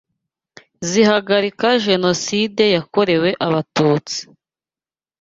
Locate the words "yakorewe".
2.75-3.29